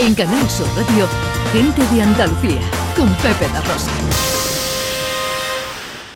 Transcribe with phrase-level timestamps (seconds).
[0.00, 1.06] En Canal Sur Radio,
[1.52, 2.58] Gente de Andalucía,
[2.96, 3.90] con Pepe da Rosa.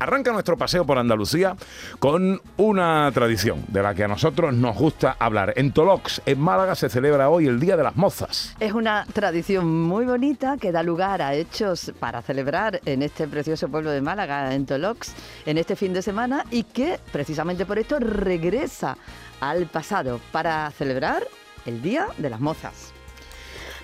[0.00, 1.54] Arranca nuestro paseo por Andalucía
[2.00, 5.52] con una tradición de la que a nosotros nos gusta hablar.
[5.54, 8.56] En Tolox, en Málaga, se celebra hoy el Día de las Mozas.
[8.58, 13.68] Es una tradición muy bonita que da lugar a hechos para celebrar en este precioso
[13.68, 15.14] pueblo de Málaga, en Tolox,
[15.46, 18.98] en este fin de semana y que precisamente por esto regresa
[19.40, 21.22] al pasado para celebrar
[21.64, 22.97] el Día de las Mozas.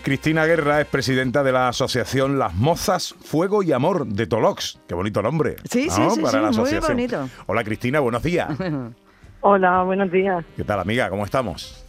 [0.04, 4.78] Cristina Guerra es presidenta de la asociación Las Mozas Fuego y Amor de Tolox.
[4.86, 5.56] Qué bonito nombre.
[5.64, 7.26] Sí, sí, sí, Para la sí, muy bonito.
[7.46, 8.50] Hola Cristina, buenos días.
[9.40, 10.44] Hola, buenos días.
[10.58, 11.08] ¿Qué tal amiga?
[11.08, 11.86] ¿Cómo estamos?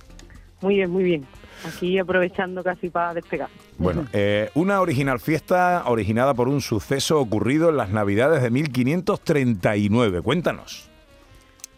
[0.61, 1.25] Muy bien, muy bien.
[1.67, 3.49] Aquí aprovechando casi para despegar.
[3.77, 10.21] Bueno, eh, una original fiesta originada por un suceso ocurrido en las Navidades de 1539.
[10.21, 10.89] Cuéntanos.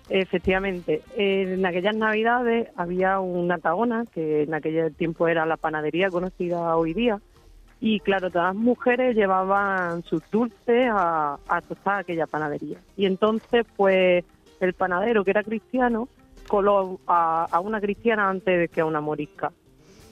[0.09, 6.77] Efectivamente, en aquellas navidades había una taona, que en aquel tiempo era la panadería conocida
[6.77, 7.19] hoy día,
[7.79, 12.79] y claro, todas las mujeres llevaban sus dulces a, a tostar aquella panadería.
[12.95, 14.23] Y entonces, pues,
[14.59, 16.07] el panadero, que era cristiano,
[16.47, 19.51] coló a, a una cristiana antes de que a una morisca.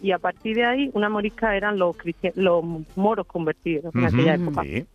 [0.02, 1.96] Y a partir de ahí, una morisca eran los,
[2.36, 2.64] los
[2.96, 4.62] moros convertidos en aquella época.
[4.62, 4.86] sí.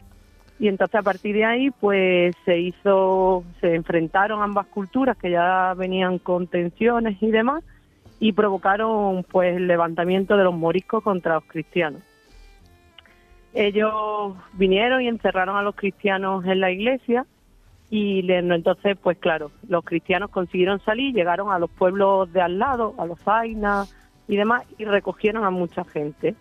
[0.60, 5.72] Y entonces a partir de ahí, pues se hizo, se enfrentaron ambas culturas que ya
[5.74, 7.64] venían con tensiones y demás,
[8.20, 12.02] y provocaron pues el levantamiento de los moriscos contra los cristianos.
[13.54, 17.24] Ellos vinieron y encerraron a los cristianos en la iglesia
[17.88, 22.94] y entonces, pues claro, los cristianos consiguieron salir, llegaron a los pueblos de al lado,
[22.98, 23.96] a los Zainas
[24.28, 26.36] y demás, y recogieron a mucha gente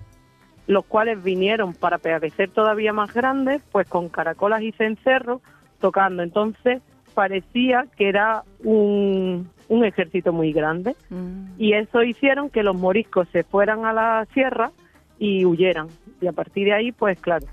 [0.70, 5.42] los cuales vinieron para parecer todavía más grandes, pues con caracolas y cencerros
[5.82, 6.22] tocando.
[6.22, 6.84] Entonces
[7.16, 11.54] parecía que era un, un ejército muy grande Mm.
[11.58, 14.70] y eso hicieron que los moriscos se fueran a la sierra
[15.18, 15.88] y huyeran.
[16.22, 17.48] Y a partir de ahí, pues claro,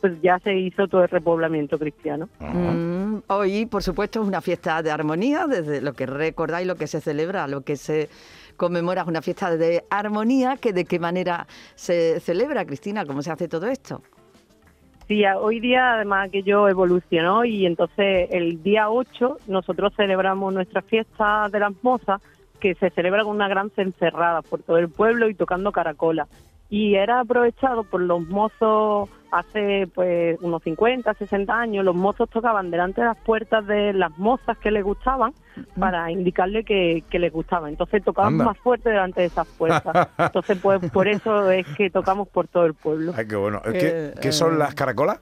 [0.00, 2.30] pues ya se hizo todo el repoblamiento cristiano.
[2.40, 2.52] Ajá.
[2.54, 6.86] Mm, Hoy, por supuesto, es una fiesta de armonía, desde lo que recordáis, lo que
[6.86, 8.08] se celebra, lo que se
[8.62, 13.32] conmemora, es una fiesta de armonía, que de qué manera se celebra, Cristina, cómo se
[13.32, 14.02] hace todo esto.
[15.08, 21.48] Sí, hoy día además aquello evolucionó y entonces el día 8 nosotros celebramos nuestra fiesta
[21.50, 22.22] de las mozas
[22.60, 26.28] que se celebra con una gran cencerrada por todo el pueblo y tocando caracola.
[26.72, 32.70] Y era aprovechado por los mozos hace pues unos 50, 60 años, los mozos tocaban
[32.70, 35.34] delante de las puertas de las mozas que les gustaban
[35.78, 37.68] para indicarle que, que les gustaba.
[37.68, 38.46] Entonces tocaban Anda.
[38.46, 40.08] más fuerte delante de esas puertas.
[40.18, 43.12] Entonces pues por eso es que tocamos por todo el pueblo.
[43.14, 43.60] Ay, qué bueno.
[43.60, 44.58] ¿Qué, Eh, qué son eh.
[44.58, 45.20] las caracolas?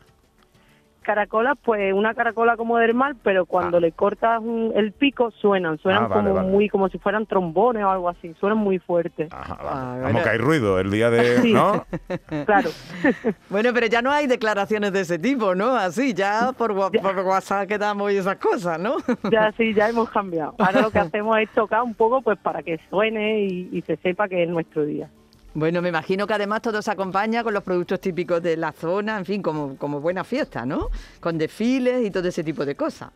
[1.01, 3.81] Caracolas, pues una caracola como del mar, pero cuando Ah.
[3.81, 6.49] le cortas un- el pico suenan, suenan Ah, vale, como vale.
[6.49, 9.29] muy como si fueran trombones o algo así, suenan muy fuertes.
[9.33, 9.91] Ajá, Ah, vale.
[9.91, 10.05] bueno.
[10.05, 11.21] Vamos, que hay ruido el día de...
[11.43, 11.53] Sí.
[11.53, 11.85] ¿no?
[12.47, 12.71] Claro.
[13.51, 15.75] Bueno, pero ya no hay declaraciones de ese tipo, ¿no?
[15.77, 18.97] Así, ya por, wa- por WhatsApp quedamos y esas cosas, ¿no?
[19.31, 20.55] ya sí, ya hemos cambiado.
[20.59, 23.97] Ahora lo que hacemos es tocar un poco pues para que suene y, y se
[23.97, 25.09] sepa que es nuestro día.
[25.53, 29.19] Bueno, me imagino que además todo se acompaña con los productos típicos de la zona,
[29.19, 30.89] en fin, como, como buena fiesta, ¿no?
[31.19, 33.11] Con desfiles y todo ese tipo de cosas.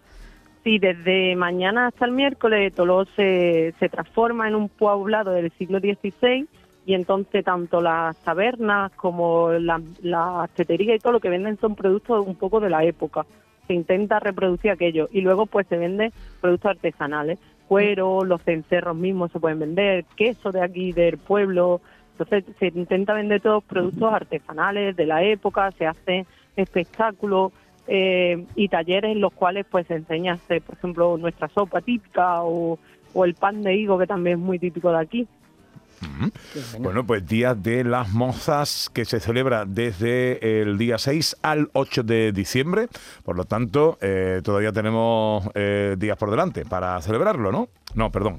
[0.64, 5.78] Sí, desde mañana hasta el miércoles Toló se, se transforma en un poblado del siglo
[5.78, 6.48] XVI
[6.86, 11.74] y entonces tanto las tabernas como la, la tetería y todo lo que venden son
[11.74, 13.26] productos un poco de la época.
[13.66, 19.32] Se intenta reproducir aquello y luego pues se venden productos artesanales, cuero, los cencerros mismos
[19.32, 21.80] se pueden vender, queso de aquí del pueblo.
[22.19, 26.26] Entonces se intenta vender todos productos artesanales de la época, se hacen
[26.56, 27.52] espectáculos
[27.88, 31.80] eh, y talleres en los cuales pues se enseña a hacer, por ejemplo, nuestra sopa
[31.80, 32.78] típica o,
[33.12, 35.28] o el pan de higo que también es muy típico de aquí.
[36.78, 42.02] Bueno, pues Día de las Mozas que se celebra desde el día 6 al 8
[42.02, 42.88] de diciembre.
[43.25, 47.69] Por lo tanto, eh, todavía tenemos eh, días por delante para celebrarlo, ¿no?
[47.94, 48.38] No, perdón,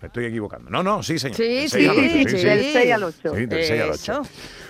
[0.00, 0.70] me estoy, equivocando.
[0.70, 1.36] No, no, sí, señor.
[1.36, 2.44] Sí, sí, 6 al 8, sí.
[2.44, 3.34] Del 6 al 8.
[3.34, 3.94] Sí, del 6 al 8.
[3.94, 4.22] Eso.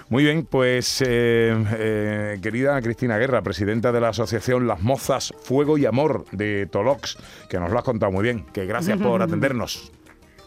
[0.08, 5.78] Muy bien, pues eh, eh, querida Cristina Guerra, presidenta de la asociación Las Mozas Fuego
[5.78, 7.19] y Amor de Tolox,
[7.50, 9.90] que nos lo has contado muy bien, que gracias por atendernos.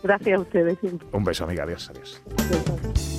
[0.02, 1.08] Gracias a ustedes siempre.
[1.12, 3.19] Un beso, amiga, adiós, adiós.